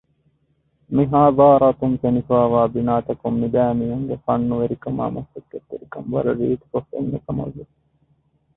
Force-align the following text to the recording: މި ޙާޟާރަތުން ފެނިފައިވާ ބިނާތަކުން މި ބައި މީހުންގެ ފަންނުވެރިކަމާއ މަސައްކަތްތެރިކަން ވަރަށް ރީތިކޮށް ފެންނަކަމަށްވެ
މި 0.93 1.03
ޙާޟާރަތުން 1.11 1.95
ފެނިފައިވާ 2.01 2.61
ބިނާތަކުން 2.73 3.37
މި 3.41 3.47
ބައި 3.53 3.73
މީހުންގެ 3.79 4.15
ފަންނުވެރިކަމާއ 4.25 5.09
މަސައްކަތްތެރިކަން 5.15 6.07
ވަރަށް 6.13 6.41
ރީތިކޮށް 6.49 6.89
ފެންނަކަމަށްވެ 6.91 7.63